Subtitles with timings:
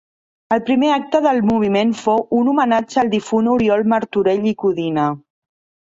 [0.55, 5.11] El primer acte del Moviment fou un homenatge al difunt Oriol Martorell i Codina.